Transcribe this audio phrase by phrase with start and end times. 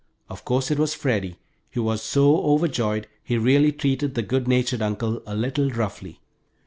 [0.31, 1.35] Of course it was Freddie,
[1.73, 6.19] who was so overjoyed he really treated the good natured uncle a little roughly.